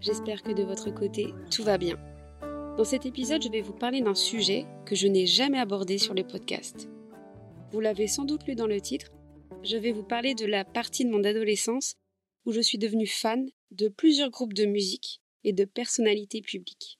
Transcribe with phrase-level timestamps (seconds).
[0.00, 1.98] j'espère que de votre côté, tout va bien.
[2.76, 6.14] Dans cet épisode, je vais vous parler d'un sujet que je n'ai jamais abordé sur
[6.14, 6.88] le podcast.
[7.72, 9.12] Vous l'avez sans doute lu dans le titre,
[9.62, 11.96] je vais vous parler de la partie de mon adolescence
[12.46, 16.98] où je suis devenue fan de plusieurs groupes de musique et de personnalités publiques.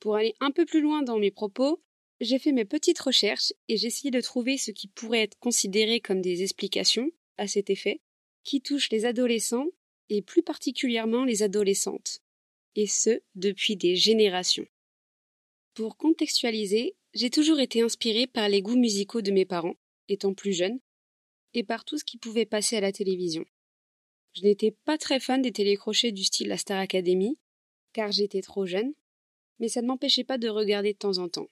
[0.00, 1.82] Pour aller un peu plus loin dans mes propos,
[2.20, 6.00] j'ai fait mes petites recherches et j'ai essayé de trouver ce qui pourrait être considéré
[6.00, 8.00] comme des explications à cet effet,
[8.42, 9.66] qui touchent les adolescents
[10.08, 12.20] et plus particulièrement les adolescentes,
[12.74, 14.66] et ce depuis des générations.
[15.74, 19.76] Pour contextualiser, j'ai toujours été inspirée par les goûts musicaux de mes parents,
[20.08, 20.80] étant plus jeune,
[21.54, 23.44] et par tout ce qui pouvait passer à la télévision.
[24.34, 27.38] Je n'étais pas très fan des télécrochets du style La Star Academy,
[27.94, 28.92] car j'étais trop jeune,
[29.58, 31.48] mais ça ne m'empêchait pas de regarder de temps en temps.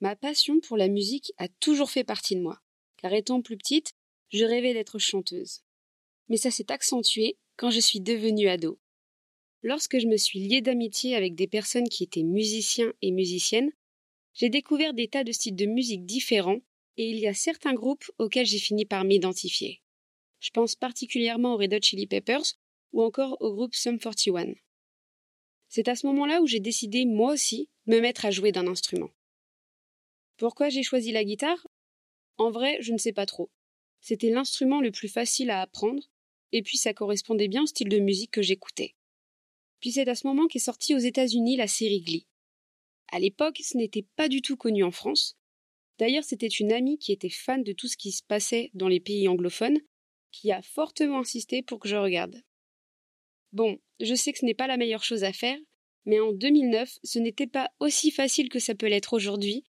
[0.00, 2.60] Ma passion pour la musique a toujours fait partie de moi,
[2.96, 3.94] car étant plus petite,
[4.30, 5.62] je rêvais d'être chanteuse.
[6.28, 8.78] Mais ça s'est accentué quand je suis devenue ado.
[9.62, 13.72] Lorsque je me suis liée d'amitié avec des personnes qui étaient musiciens et musiciennes,
[14.34, 16.60] j'ai découvert des tas de styles de musique différents
[16.96, 19.80] et il y a certains groupes auxquels j'ai fini par m'identifier.
[20.40, 22.58] Je pense particulièrement aux Red Hot Chili Peppers
[22.92, 24.54] ou encore au groupe Sum 41.
[25.68, 28.66] C'est à ce moment-là où j'ai décidé, moi aussi, de me mettre à jouer d'un
[28.66, 29.10] instrument.
[30.36, 31.66] Pourquoi j'ai choisi la guitare?
[32.36, 33.50] En vrai, je ne sais pas trop.
[34.00, 36.02] C'était l'instrument le plus facile à apprendre
[36.54, 38.94] et puis ça correspondait bien au style de musique que j'écoutais.
[39.80, 42.26] Puis c'est à ce moment qu'est sortie aux États-Unis la série Glee.
[43.10, 45.36] À l'époque, ce n'était pas du tout connu en France.
[45.98, 49.00] D'ailleurs, c'était une amie qui était fan de tout ce qui se passait dans les
[49.00, 49.80] pays anglophones
[50.30, 52.40] qui a fortement insisté pour que je regarde.
[53.52, 55.58] Bon, je sais que ce n'est pas la meilleure chose à faire,
[56.06, 59.64] mais en 2009, ce n'était pas aussi facile que ça peut l'être aujourd'hui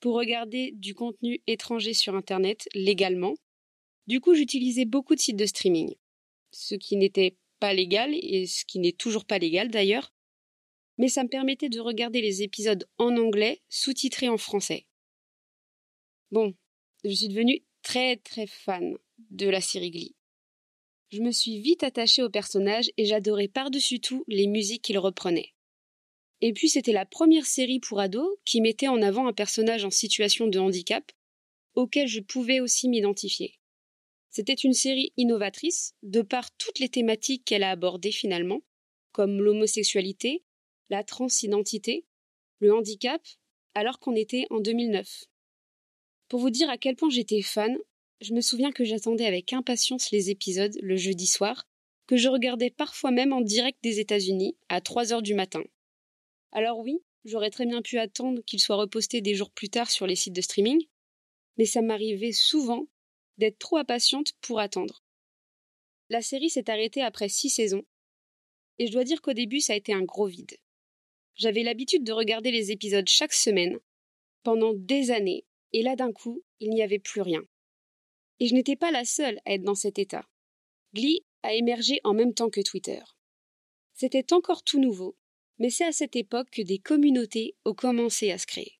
[0.00, 3.34] pour regarder du contenu étranger sur Internet légalement.
[4.08, 5.94] Du coup, j'utilisais beaucoup de sites de streaming
[6.50, 10.12] ce qui n'était pas légal et ce qui n'est toujours pas légal d'ailleurs,
[10.96, 14.86] mais ça me permettait de regarder les épisodes en anglais sous-titrés en français.
[16.30, 16.54] Bon,
[17.04, 18.96] je suis devenue très très fan
[19.30, 20.16] de la série Glee.
[21.10, 25.54] Je me suis vite attachée au personnage et j'adorais par-dessus tout les musiques qu'il reprenait.
[26.40, 29.90] Et puis c'était la première série pour ados qui mettait en avant un personnage en
[29.90, 31.10] situation de handicap
[31.74, 33.58] auquel je pouvais aussi m'identifier.
[34.30, 38.60] C'était une série innovatrice, de par toutes les thématiques qu'elle a abordées finalement,
[39.12, 40.44] comme l'homosexualité,
[40.90, 42.04] la transidentité,
[42.60, 43.22] le handicap,
[43.74, 45.24] alors qu'on était en 2009.
[46.28, 47.76] Pour vous dire à quel point j'étais fan,
[48.20, 51.66] je me souviens que j'attendais avec impatience les épisodes le jeudi soir,
[52.06, 55.62] que je regardais parfois même en direct des États-Unis à 3 heures du matin.
[56.52, 60.06] Alors oui, j'aurais très bien pu attendre qu'il soit reposté des jours plus tard sur
[60.06, 60.84] les sites de streaming,
[61.56, 62.86] mais ça m'arrivait souvent
[63.38, 65.02] d'être trop impatiente pour attendre.
[66.10, 67.84] La série s'est arrêtée après six saisons,
[68.78, 70.56] et je dois dire qu'au début ça a été un gros vide.
[71.34, 73.78] J'avais l'habitude de regarder les épisodes chaque semaine,
[74.42, 77.42] pendant des années, et là d'un coup, il n'y avait plus rien.
[78.40, 80.26] Et je n'étais pas la seule à être dans cet état.
[80.94, 83.00] Glee a émergé en même temps que Twitter.
[83.94, 85.16] C'était encore tout nouveau,
[85.58, 88.77] mais c'est à cette époque que des communautés ont commencé à se créer.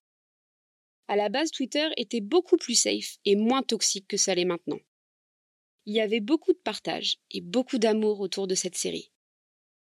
[1.09, 4.77] À la base, Twitter était beaucoup plus safe et moins toxique que ça l'est maintenant.
[5.87, 9.11] Il y avait beaucoup de partage et beaucoup d'amour autour de cette série.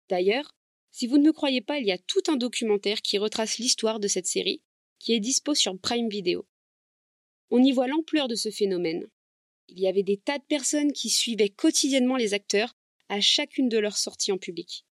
[0.08, 0.54] D'ailleurs,
[0.92, 3.98] si vous ne me croyez pas, il y a tout un documentaire qui retrace l'histoire
[3.98, 4.62] de cette série,
[5.00, 6.46] qui est dispo sur Prime Video.
[7.50, 9.10] On y voit l'ampleur de ce phénomène.
[9.66, 12.76] Il y avait des tas de personnes qui suivaient quotidiennement les acteurs
[13.08, 14.86] à chacune de leurs sorties en public.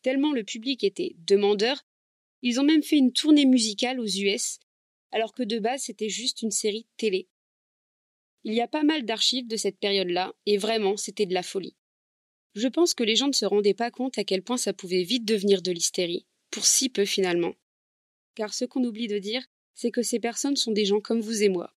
[0.00, 1.84] Tellement le public était demandeur,
[2.40, 4.58] ils ont même fait une tournée musicale aux US
[5.12, 7.28] alors que de base c'était juste une série télé.
[8.44, 11.76] Il y a pas mal d'archives de cette période-là, et vraiment c'était de la folie.
[12.54, 15.02] Je pense que les gens ne se rendaient pas compte à quel point ça pouvait
[15.02, 17.54] vite devenir de l'hystérie, pour si peu finalement.
[18.34, 21.42] Car ce qu'on oublie de dire, c'est que ces personnes sont des gens comme vous
[21.42, 21.74] et moi.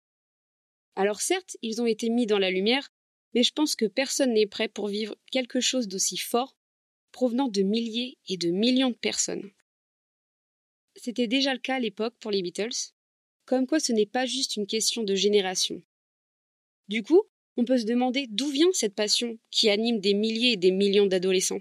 [0.94, 2.92] Alors certes, ils ont été mis dans la lumière,
[3.34, 6.56] mais je pense que personne n'est prêt pour vivre quelque chose d'aussi fort,
[7.12, 9.50] provenant de milliers et de millions de personnes.
[10.96, 12.92] C'était déjà le cas à l'époque pour les Beatles,
[13.44, 15.82] comme quoi ce n'est pas juste une question de génération.
[16.88, 17.22] Du coup,
[17.56, 21.06] on peut se demander d'où vient cette passion qui anime des milliers et des millions
[21.06, 21.60] d'adolescents,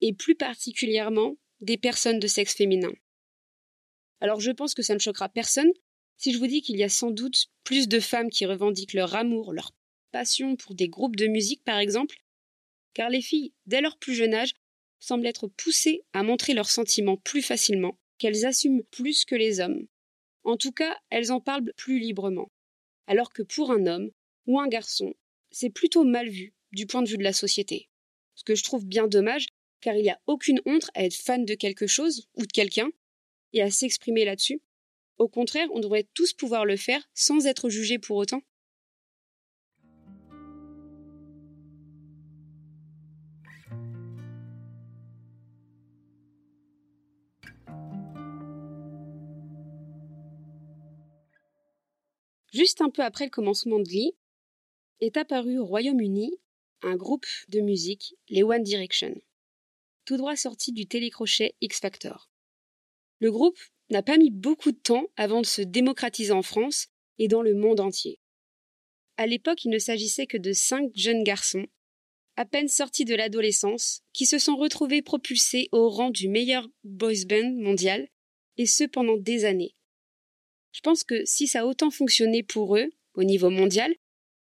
[0.00, 2.92] et plus particulièrement des personnes de sexe féminin.
[4.20, 5.72] Alors je pense que ça ne choquera personne
[6.16, 9.14] si je vous dis qu'il y a sans doute plus de femmes qui revendiquent leur
[9.14, 9.72] amour, leur
[10.10, 12.16] passion pour des groupes de musique par exemple,
[12.92, 14.54] car les filles, dès leur plus jeune âge,
[14.98, 19.86] semblent être poussées à montrer leurs sentiments plus facilement, qu'elles assument plus que les hommes,
[20.44, 22.50] en tout cas, elles en parlent plus librement.
[23.06, 24.10] Alors que pour un homme
[24.46, 25.14] ou un garçon,
[25.50, 27.88] c'est plutôt mal vu du point de vue de la société.
[28.34, 29.46] Ce que je trouve bien dommage,
[29.80, 32.90] car il n'y a aucune honte à être fan de quelque chose ou de quelqu'un
[33.52, 34.62] et à s'exprimer là-dessus.
[35.18, 38.42] Au contraire, on devrait tous pouvoir le faire sans être jugés pour autant.
[52.52, 54.12] Juste un peu après le commencement de Glee,
[55.00, 56.32] est apparu au Royaume-Uni
[56.82, 59.14] un groupe de musique, les One Direction,
[60.04, 62.30] tout droit sorti du télécrochet X Factor.
[63.20, 63.58] Le groupe
[63.90, 66.88] n'a pas mis beaucoup de temps avant de se démocratiser en France
[67.18, 68.18] et dans le monde entier.
[69.16, 71.66] À l'époque, il ne s'agissait que de cinq jeunes garçons,
[72.36, 77.26] à peine sortis de l'adolescence, qui se sont retrouvés propulsés au rang du meilleur boys
[77.28, 78.08] band mondial,
[78.56, 79.74] et ce pendant des années.
[80.72, 83.94] Je pense que si ça a autant fonctionné pour eux, au niveau mondial,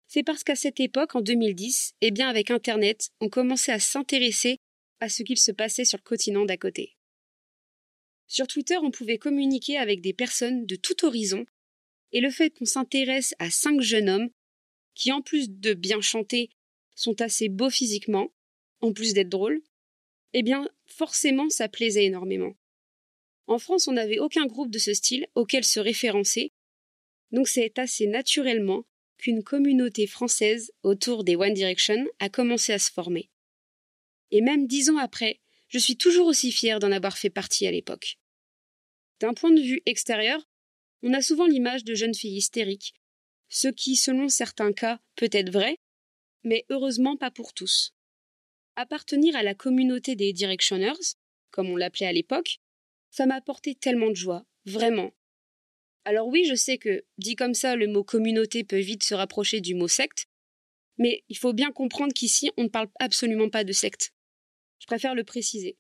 [0.06, 4.58] c'est parce qu'à cette époque, en 2010, eh bien avec Internet, on commençait à s'intéresser
[4.98, 6.96] à ce qu'il se passait sur le continent d'à côté.
[8.26, 11.46] Sur Twitter, on pouvait communiquer avec des personnes de tout horizon,
[12.12, 14.30] et le fait qu'on s'intéresse à cinq jeunes hommes,
[14.94, 16.50] qui en plus de bien chanter,
[16.96, 18.32] sont assez beaux physiquement,
[18.80, 19.62] en plus d'être drôles,
[20.32, 22.54] eh bien forcément ça plaisait énormément.
[23.50, 26.52] En France, on n'avait aucun groupe de ce style auquel se référencer,
[27.32, 28.84] donc c'est assez naturellement
[29.18, 33.28] qu'une communauté française autour des One Direction a commencé à se former.
[34.30, 37.72] Et même dix ans après, je suis toujours aussi fière d'en avoir fait partie à
[37.72, 38.18] l'époque.
[39.18, 40.48] D'un point de vue extérieur,
[41.02, 42.94] on a souvent l'image de jeunes filles hystériques,
[43.48, 45.80] ce qui, selon certains cas, peut être vrai,
[46.44, 47.96] mais heureusement pas pour tous.
[48.76, 51.16] Appartenir à la communauté des Directioners,
[51.50, 52.59] comme on l'appelait à l'époque,
[53.10, 55.12] ça m'a apporté tellement de joie, vraiment.
[56.04, 59.60] Alors oui, je sais que, dit comme ça, le mot communauté peut vite se rapprocher
[59.60, 60.26] du mot secte,
[60.98, 64.12] mais il faut bien comprendre qu'ici, on ne parle absolument pas de secte.
[64.78, 65.76] Je préfère le préciser.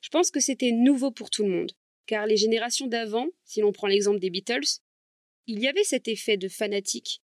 [0.00, 1.72] Je pense que c'était nouveau pour tout le monde,
[2.06, 4.80] car les générations d'avant, si l'on prend l'exemple des Beatles,
[5.46, 7.20] il y avait cet effet de fanatique,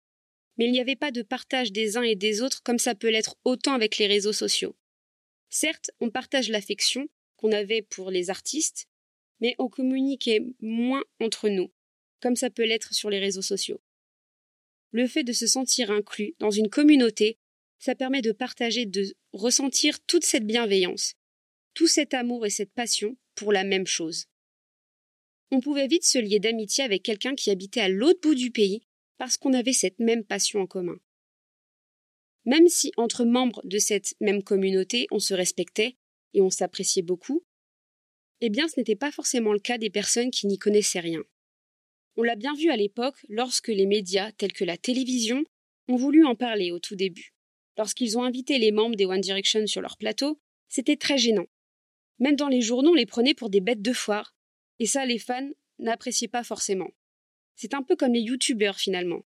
[0.58, 3.10] mais il n'y avait pas de partage des uns et des autres comme ça peut
[3.10, 4.76] l'être autant avec les réseaux sociaux.
[5.50, 8.88] Certes, on partage l'affection, qu'on avait pour les artistes,
[9.40, 11.72] mais on communiquait moins entre nous,
[12.20, 13.82] comme ça peut l'être sur les réseaux sociaux.
[14.92, 17.38] Le fait de se sentir inclus dans une communauté,
[17.80, 21.14] ça permet de partager, de ressentir toute cette bienveillance,
[21.74, 24.26] tout cet amour et cette passion pour la même chose.
[25.52, 28.82] On pouvait vite se lier d'amitié avec quelqu'un qui habitait à l'autre bout du pays
[29.18, 30.98] parce qu'on avait cette même passion en commun.
[32.46, 35.98] Même si entre membres de cette même communauté on se respectait,
[36.34, 37.44] et on s'appréciait beaucoup,
[38.42, 41.24] eh bien ce n'était pas forcément le cas des personnes qui n'y connaissaient rien.
[42.16, 45.44] On l'a bien vu à l'époque lorsque les médias tels que la télévision
[45.88, 47.34] ont voulu en parler au tout début.
[47.78, 51.46] Lorsqu'ils ont invité les membres des One Direction sur leur plateau, c'était très gênant.
[52.20, 54.36] Même dans les journaux, on les prenait pour des bêtes de foire.
[54.80, 56.90] Et ça, les fans n'appréciaient pas forcément.
[57.56, 59.24] C'est un peu comme les youtubeurs finalement.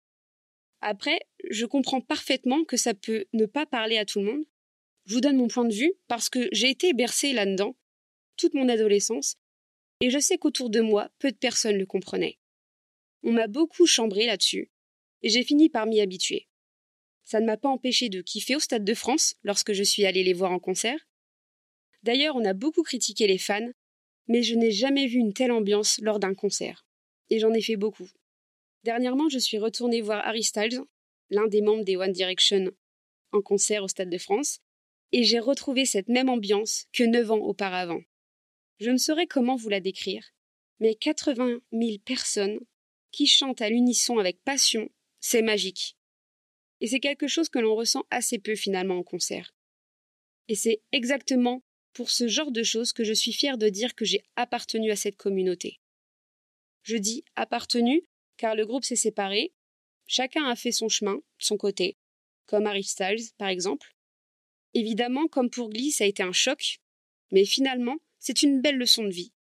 [0.80, 1.20] Après,
[1.50, 4.46] je comprends parfaitement que ça peut ne pas parler à tout le monde,
[5.08, 7.76] je vous donne mon point de vue parce que j'ai été bercée là-dedans
[8.36, 9.38] toute mon adolescence
[10.02, 12.38] et je sais qu'autour de moi, peu de personnes le comprenaient.
[13.24, 14.70] On m'a beaucoup chambré là-dessus
[15.24, 16.48] et j'ai fini par m'y habituer.
[17.24, 20.24] Ça ne m'a pas empêché de kiffer au Stade de France lorsque je suis allée
[20.24, 21.00] les voir en concert.
[22.04, 23.72] D'ailleurs, on a beaucoup critiqué les fans,
[24.28, 26.86] mais je n'ai jamais vu une telle ambiance lors d'un concert.
[27.30, 28.10] Et j'en ai fait beaucoup.
[28.84, 30.82] Dernièrement, je suis retournée voir Harry Styles,
[31.30, 32.72] l'un des membres des One Direction,
[33.32, 34.60] en concert au Stade de France,
[35.12, 38.02] et j'ai retrouvé cette même ambiance que neuf ans auparavant.
[38.80, 40.34] Je ne saurais comment vous la décrire,
[40.80, 42.60] mais 80 000 personnes
[43.12, 45.98] qui chantent à l'unisson avec passion, c'est magique.
[46.80, 49.54] Et c'est quelque chose que l'on ressent assez peu finalement en concert.
[50.48, 54.06] Et c'est exactement pour ce genre de choses que je suis fière de dire que
[54.06, 55.80] j'ai appartenu à cette communauté.
[56.84, 58.04] Je dis appartenu
[58.38, 59.54] car le groupe s'est séparé,
[60.06, 61.98] chacun a fait son chemin, son côté,
[62.46, 63.97] comme Harry Styles par exemple,
[64.78, 66.78] Évidemment, comme pour Glee, ça a été un choc,
[67.32, 69.34] mais finalement, c'est une belle leçon de vie.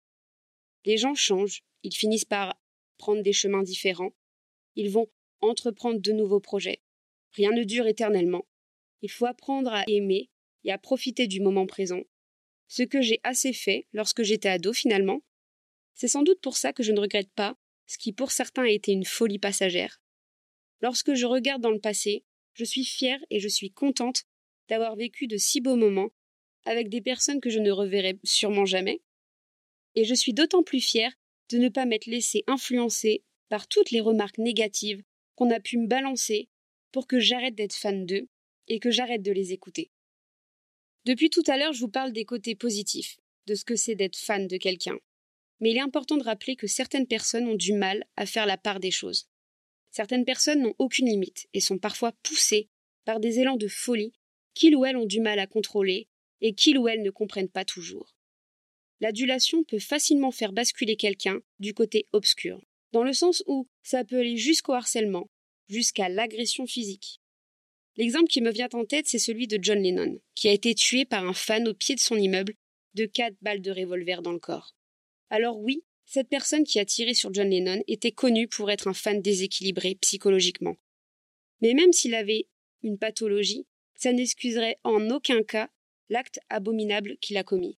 [0.86, 2.58] Les gens changent, ils finissent par
[2.98, 4.14] prendre des chemins différents,
[4.78, 5.10] ils vont
[5.42, 6.82] entreprendre de nouveaux projets.
[7.34, 8.46] Rien ne dure éternellement.
[9.02, 10.30] Il faut apprendre à aimer
[10.64, 12.04] et à profiter du moment présent.
[12.70, 15.22] Ce que j'ai assez fait lorsque j'étais ado finalement.
[15.96, 18.70] C'est sans doute pour ça que je ne regrette pas ce qui pour certains a
[18.70, 20.00] été une folie passagère.
[20.80, 22.24] Lorsque je regarde dans le passé,
[22.54, 24.24] je suis fière et je suis contente
[24.68, 26.10] d'avoir vécu de si beaux moments
[26.66, 29.02] avec des personnes que je ne reverrai sûrement jamais.
[29.94, 31.14] Et je suis d'autant plus fière
[31.50, 35.04] de ne pas m'être laissée influencer par toutes les remarques négatives
[35.36, 36.50] qu'on a pu me balancer
[36.92, 38.28] pour que j'arrête d'être fan d'eux
[38.68, 39.92] et que j'arrête de les écouter.
[41.06, 44.18] Depuis tout à l'heure, je vous parle des côtés positifs, de ce que c'est d'être
[44.18, 44.98] fan de quelqu'un.
[45.60, 48.58] Mais il est important de rappeler que certaines personnes ont du mal à faire la
[48.58, 49.30] part des choses.
[49.92, 52.70] Certaines personnes n'ont aucune limite et sont parfois poussées
[53.06, 54.14] par des élans de folie
[54.56, 56.08] qu'ils ou elles ont du mal à contrôler
[56.42, 58.16] et qu'ils ou elles ne comprennent pas toujours.
[59.02, 64.20] L'adulation peut facilement faire basculer quelqu'un du côté obscur, dans le sens où ça peut
[64.20, 65.30] aller jusqu'au harcèlement,
[65.68, 67.20] jusqu'à l'agression physique.
[67.98, 71.06] L'exemple qui me vient en tête, c'est celui de John Lennon, qui a été tué
[71.06, 72.56] par un fan au pied de son immeuble
[72.94, 74.76] de quatre balles de revolver dans le corps.
[75.30, 78.94] Alors oui, cette personne qui a tiré sur John Lennon était connue pour être un
[78.94, 80.78] fan déséquilibré psychologiquement.
[81.62, 82.48] Mais même s'il avait
[82.84, 83.66] une pathologie,
[83.96, 85.70] ça n'excuserait en aucun cas
[86.10, 87.78] l'acte abominable qu'il a commis.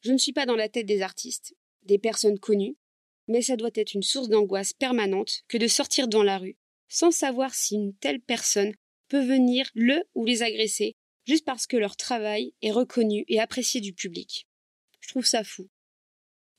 [0.00, 2.76] Je ne suis pas dans la tête des artistes, des personnes connues,
[3.28, 6.56] mais ça doit être une source d'angoisse permanente que de sortir dans la rue
[6.94, 8.72] sans savoir si une telle personne
[9.08, 10.94] peut venir le ou les agresser
[11.26, 14.46] juste parce que leur travail est reconnu et apprécié du public.
[15.00, 15.68] Je trouve ça fou.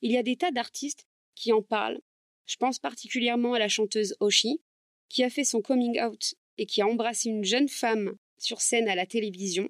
[0.01, 2.01] Il y a des tas d'artistes qui en parlent.
[2.48, 4.62] Je pense particulièrement à la chanteuse Oshi,
[5.08, 8.88] qui a fait son coming out et qui a embrassé une jeune femme sur scène
[8.88, 9.70] à la télévision.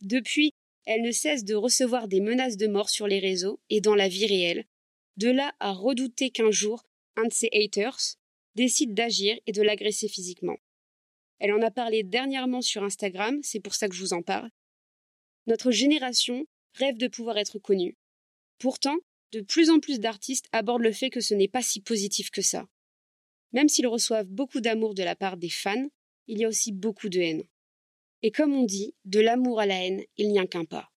[0.00, 0.52] Depuis,
[0.86, 4.08] elle ne cesse de recevoir des menaces de mort sur les réseaux et dans la
[4.08, 4.64] vie réelle,
[5.16, 6.84] de là à redouter qu'un jour,
[7.16, 8.16] un de ses haters
[8.54, 10.56] décide d'agir et de l'agresser physiquement.
[11.40, 14.50] Elle en a parlé dernièrement sur Instagram, c'est pour ça que je vous en parle.
[15.46, 17.96] Notre génération rêve de pouvoir être connue.
[18.58, 18.96] Pourtant,
[19.32, 22.42] de plus en plus d'artistes abordent le fait que ce n'est pas si positif que
[22.42, 22.66] ça.
[23.52, 25.88] Même s'ils reçoivent beaucoup d'amour de la part des fans,
[26.26, 27.44] il y a aussi beaucoup de haine.
[28.22, 30.90] Et comme on dit, de l'amour à la haine, il n'y a qu'un pas.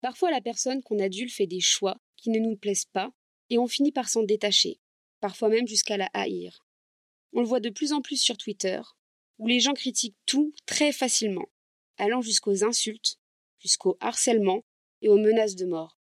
[0.00, 3.12] Parfois la personne qu'on adule fait des choix qui ne nous plaisent pas,
[3.50, 4.78] et on finit par s'en détacher,
[5.20, 6.64] parfois même jusqu'à la haïr.
[7.32, 8.80] On le voit de plus en plus sur Twitter,
[9.38, 11.48] où les gens critiquent tout très facilement,
[11.96, 13.18] allant jusqu'aux insultes,
[13.58, 14.64] jusqu'au harcèlement
[15.02, 15.98] et aux menaces de mort.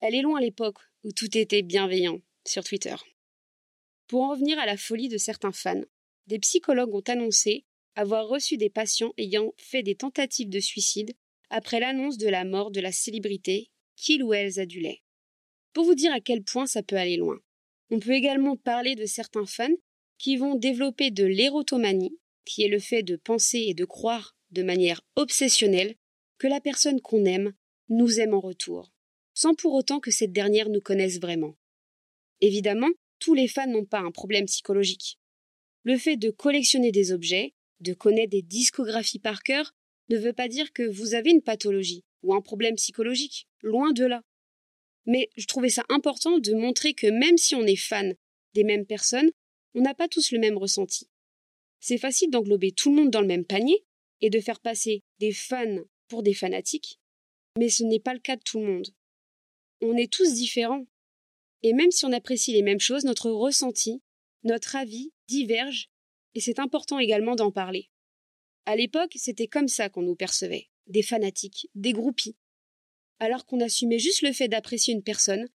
[0.00, 2.96] Elle est loin l'époque où tout était bienveillant sur Twitter.
[4.06, 5.82] Pour en revenir à la folie de certains fans,
[6.26, 7.64] des psychologues ont annoncé
[7.94, 11.12] avoir reçu des patients ayant fait des tentatives de suicide
[11.50, 15.02] après l'annonce de la mort de la célébrité qu'ils ou elles adulaient.
[15.72, 17.38] Pour vous dire à quel point ça peut aller loin.
[17.90, 19.74] On peut également parler de certains fans
[20.18, 24.62] qui vont développer de l'érotomanie, qui est le fait de penser et de croire de
[24.62, 25.96] manière obsessionnelle
[26.38, 27.52] que la personne qu'on aime
[27.88, 28.92] nous aime en retour,
[29.34, 31.56] sans pour autant que cette dernière nous connaisse vraiment.
[32.40, 35.18] Évidemment, tous les fans n'ont pas un problème psychologique.
[35.82, 39.74] Le fait de collectionner des objets, de connaître des discographies par cœur,
[40.08, 44.04] ne veut pas dire que vous avez une pathologie ou un problème psychologique, loin de
[44.04, 44.22] là.
[45.06, 48.14] Mais je trouvais ça important de montrer que même si on est fan
[48.54, 49.30] des mêmes personnes,
[49.74, 51.08] on n'a pas tous le même ressenti.
[51.80, 53.84] C'est facile d'englober tout le monde dans le même panier
[54.20, 56.98] et de faire passer des fans pour des fanatiques,
[57.58, 58.88] mais ce n'est pas le cas de tout le monde.
[59.82, 60.86] On est tous différents.
[61.62, 64.02] Et même si on apprécie les mêmes choses, notre ressenti,
[64.44, 65.88] notre avis diverge,
[66.34, 67.90] et c'est important également d'en parler.
[68.66, 72.36] À l'époque, c'était comme ça qu'on nous percevait, des fanatiques, des groupies.
[73.18, 75.48] Alors qu'on assumait juste le fait d'apprécier une personne,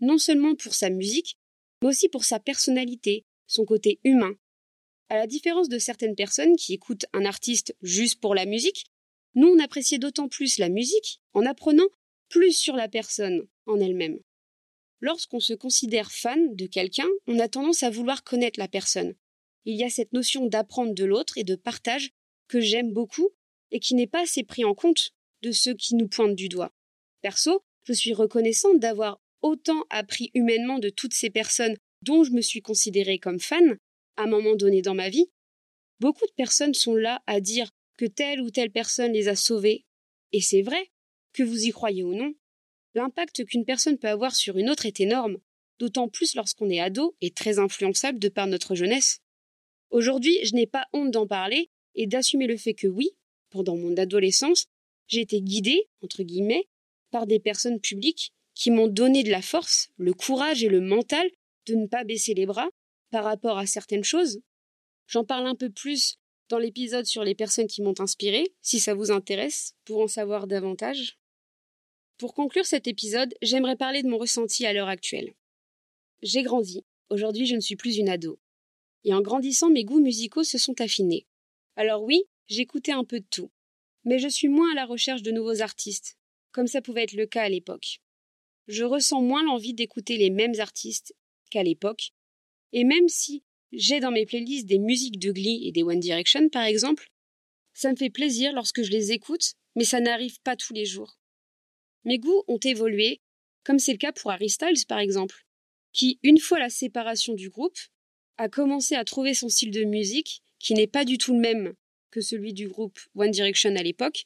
[0.00, 1.38] non seulement pour sa musique,
[1.80, 4.34] mais aussi pour sa personnalité, son côté humain.
[5.08, 8.86] À la différence de certaines personnes qui écoutent un artiste juste pour la musique,
[9.34, 11.86] nous on appréciait d'autant plus la musique en apprenant
[12.28, 14.18] plus sur la personne en elle-même.
[15.00, 19.14] Lorsqu'on se considère fan de quelqu'un, on a tendance à vouloir connaître la personne.
[19.66, 22.12] Il y a cette notion d'apprendre de l'autre et de partage
[22.48, 23.30] que j'aime beaucoup
[23.72, 25.10] et qui n'est pas assez pris en compte
[25.42, 26.72] de ceux qui nous pointent du doigt.
[27.20, 32.40] Perso, je suis reconnaissante d'avoir autant appris humainement de toutes ces personnes dont je me
[32.40, 33.76] suis considérée comme fan
[34.16, 35.30] à un moment donné dans ma vie.
[35.98, 39.84] Beaucoup de personnes sont là à dire que telle ou telle personne les a sauvés.
[40.32, 40.90] Et c'est vrai,
[41.32, 42.32] que vous y croyez ou non.
[42.94, 45.38] L'impact qu'une personne peut avoir sur une autre est énorme,
[45.78, 49.20] d'autant plus lorsqu'on est ado et très influençable de par notre jeunesse.
[49.90, 53.10] Aujourd'hui, je n'ai pas honte d'en parler et d'assumer le fait que oui,
[53.50, 54.66] pendant mon adolescence,
[55.06, 56.68] j'ai été guidée, entre guillemets,
[57.10, 61.28] par des personnes publiques qui m'ont donné de la force, le courage et le mental
[61.66, 62.68] de ne pas baisser les bras
[63.10, 64.40] par rapport à certaines choses.
[65.06, 68.94] J'en parle un peu plus dans l'épisode sur les personnes qui m'ont inspiré, si ça
[68.94, 71.18] vous intéresse, pour en savoir davantage.
[72.18, 75.34] Pour conclure cet épisode, j'aimerais parler de mon ressenti à l'heure actuelle.
[76.22, 76.84] J'ai grandi.
[77.10, 78.38] Aujourd'hui, je ne suis plus une ado.
[79.04, 81.26] Et en grandissant, mes goûts musicaux se sont affinés.
[81.76, 83.50] Alors oui, j'écoutais un peu de tout.
[84.04, 86.16] Mais je suis moins à la recherche de nouveaux artistes,
[86.52, 88.00] comme ça pouvait être le cas à l'époque.
[88.68, 91.14] Je ressens moins l'envie d'écouter les mêmes artistes
[91.50, 92.10] qu'à l'époque,
[92.72, 96.48] et même si j'ai dans mes playlists des musiques de Glee et des One Direction
[96.48, 97.08] par exemple,
[97.74, 101.20] ça me fait plaisir lorsque je les écoute mais ça n'arrive pas tous les jours.
[102.04, 103.20] Mes goûts ont évolué,
[103.62, 105.46] comme c'est le cas pour Harry Styles par exemple,
[105.92, 107.78] qui, une fois la séparation du groupe,
[108.38, 111.74] a commencé à trouver son style de musique qui n'est pas du tout le même
[112.10, 114.24] que celui du groupe One Direction à l'époque.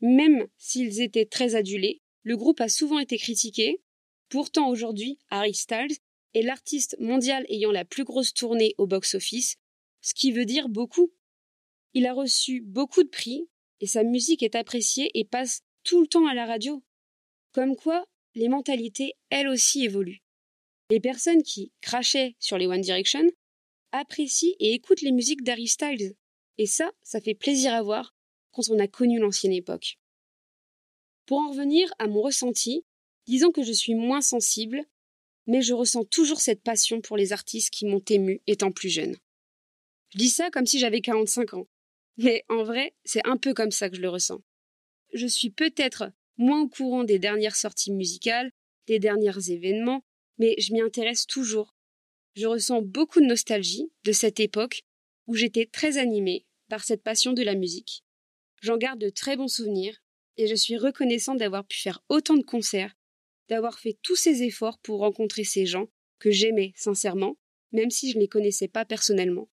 [0.00, 3.80] Même s'ils étaient très adulés, le groupe a souvent été critiqué.
[4.28, 5.96] Pourtant aujourd'hui, Harry Styles
[6.34, 9.56] est l'artiste mondial ayant la plus grosse tournée au box-office,
[10.00, 11.12] ce qui veut dire beaucoup.
[11.92, 13.48] Il a reçu beaucoup de prix
[13.80, 16.82] et sa musique est appréciée et passe tout le temps à la radio.
[17.52, 20.23] Comme quoi, les mentalités, elles aussi, évoluent.
[20.90, 23.26] Les personnes qui crachaient sur les One Direction
[23.92, 26.14] apprécient et écoutent les musiques d'Harry Styles.
[26.58, 28.14] Et ça, ça fait plaisir à voir
[28.52, 29.98] quand on a connu l'ancienne époque.
[31.26, 32.84] Pour en revenir à mon ressenti,
[33.26, 34.84] disons que je suis moins sensible,
[35.46, 39.16] mais je ressens toujours cette passion pour les artistes qui m'ont ému étant plus jeune.
[40.10, 41.66] Je dis ça comme si j'avais 45 ans,
[42.18, 44.40] mais en vrai, c'est un peu comme ça que je le ressens.
[45.12, 48.52] Je suis peut-être moins au courant des dernières sorties musicales,
[48.86, 50.04] des derniers événements,
[50.38, 51.74] mais je m'y intéresse toujours.
[52.34, 54.82] Je ressens beaucoup de nostalgie de cette époque
[55.26, 58.02] où j'étais très animée par cette passion de la musique.
[58.60, 60.00] J'en garde de très bons souvenirs
[60.36, 62.94] et je suis reconnaissante d'avoir pu faire autant de concerts,
[63.48, 65.86] d'avoir fait tous ces efforts pour rencontrer ces gens
[66.18, 67.36] que j'aimais sincèrement,
[67.72, 69.48] même si je ne les connaissais pas personnellement.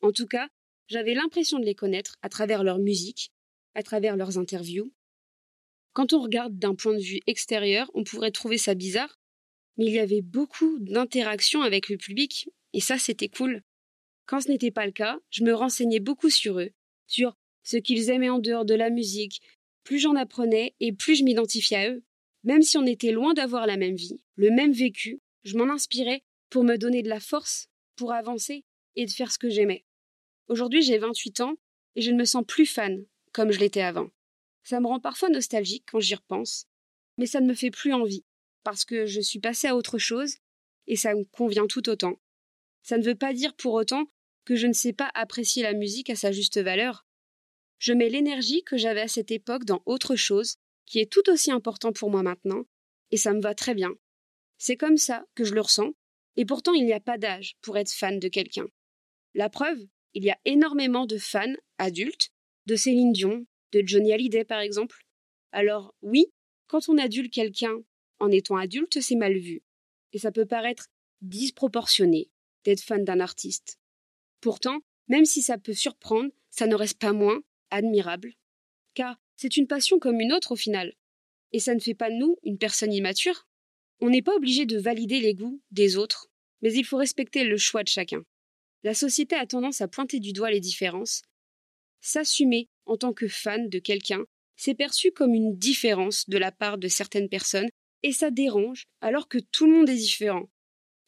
[0.00, 0.48] En tout cas,
[0.88, 3.30] j'avais l'impression de les connaître à travers leur musique,
[3.74, 4.92] à travers leurs interviews.
[5.92, 9.19] Quand on regarde d'un point de vue extérieur, on pourrait trouver ça bizarre,
[9.76, 13.62] mais il y avait beaucoup d'interactions avec le public, et ça c'était cool.
[14.26, 16.70] Quand ce n'était pas le cas, je me renseignais beaucoup sur eux,
[17.06, 19.40] sur ce qu'ils aimaient en dehors de la musique.
[19.84, 22.04] Plus j'en apprenais et plus je m'identifiais à eux.
[22.44, 26.22] Même si on était loin d'avoir la même vie, le même vécu, je m'en inspirais
[26.48, 28.64] pour me donner de la force, pour avancer
[28.96, 29.84] et de faire ce que j'aimais.
[30.48, 31.54] Aujourd'hui, j'ai 28 ans
[31.96, 34.10] et je ne me sens plus fan comme je l'étais avant.
[34.62, 36.66] Ça me rend parfois nostalgique quand j'y repense,
[37.18, 38.24] mais ça ne me fait plus envie
[38.62, 40.36] parce que je suis passée à autre chose
[40.86, 42.20] et ça me convient tout autant.
[42.82, 44.10] Ça ne veut pas dire pour autant
[44.44, 47.06] que je ne sais pas apprécier la musique à sa juste valeur.
[47.78, 51.50] Je mets l'énergie que j'avais à cette époque dans autre chose, qui est tout aussi
[51.50, 52.64] important pour moi maintenant,
[53.10, 53.92] et ça me va très bien.
[54.58, 55.92] C'est comme ça que je le ressens,
[56.36, 58.66] et pourtant il n'y a pas d'âge pour être fan de quelqu'un.
[59.34, 59.78] La preuve,
[60.14, 62.30] il y a énormément de fans adultes,
[62.66, 65.04] de Céline Dion, de Johnny Hallyday par exemple.
[65.52, 66.26] Alors oui,
[66.66, 67.76] quand on adulte quelqu'un
[68.20, 69.62] en étant adulte, c'est mal vu.
[70.12, 70.88] Et ça peut paraître
[71.22, 72.30] disproportionné
[72.64, 73.78] d'être fan d'un artiste.
[74.40, 78.34] Pourtant, même si ça peut surprendre, ça ne reste pas moins admirable.
[78.94, 80.94] Car c'est une passion comme une autre au final.
[81.52, 83.46] Et ça ne fait pas de nous une personne immature.
[84.00, 86.28] On n'est pas obligé de valider les goûts des autres,
[86.62, 88.22] mais il faut respecter le choix de chacun.
[88.82, 91.22] La société a tendance à pointer du doigt les différences.
[92.00, 94.24] S'assumer en tant que fan de quelqu'un,
[94.56, 97.68] c'est perçu comme une différence de la part de certaines personnes
[98.02, 100.48] et ça dérange alors que tout le monde est différent.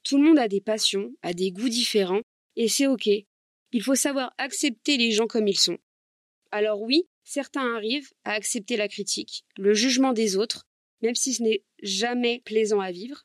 [0.03, 2.23] Tout le monde a des passions, a des goûts différents,
[2.57, 3.09] et c'est ok.
[3.73, 5.79] Il faut savoir accepter les gens comme ils sont.
[6.51, 10.67] Alors oui, certains arrivent à accepter la critique, le jugement des autres,
[11.01, 13.25] même si ce n'est jamais plaisant à vivre,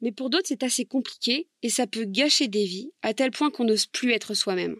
[0.00, 3.50] mais pour d'autres c'est assez compliqué et ça peut gâcher des vies à tel point
[3.50, 4.76] qu'on n'ose plus être soi-même.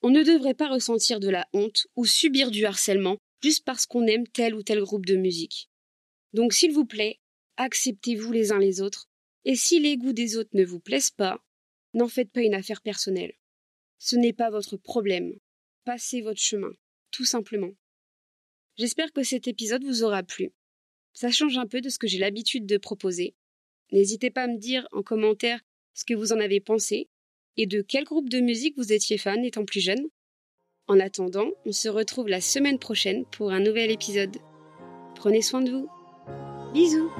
[0.00, 4.06] On ne devrait pas ressentir de la honte ou subir du harcèlement juste parce qu'on
[4.06, 5.68] aime tel ou tel groupe de musique.
[6.32, 7.20] Donc s'il vous plaît,
[7.58, 9.08] acceptez-vous les uns les autres,
[9.44, 11.44] et si les goûts des autres ne vous plaisent pas,
[11.92, 13.34] n'en faites pas une affaire personnelle.
[13.98, 15.34] Ce n'est pas votre problème.
[15.84, 16.72] Passez votre chemin,
[17.10, 17.72] tout simplement.
[18.76, 20.52] J'espère que cet épisode vous aura plu.
[21.12, 23.34] Ça change un peu de ce que j'ai l'habitude de proposer.
[23.90, 25.60] N'hésitez pas à me dire en commentaire
[25.94, 27.08] ce que vous en avez pensé
[27.56, 30.06] et de quel groupe de musique vous étiez fan étant plus jeune.
[30.86, 34.36] En attendant, on se retrouve la semaine prochaine pour un nouvel épisode.
[35.16, 35.88] Prenez soin de vous.
[36.72, 37.10] Bisous